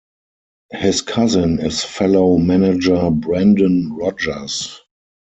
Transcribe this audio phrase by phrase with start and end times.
[0.71, 4.81] His cousin is fellow manager Brendan Rodgers.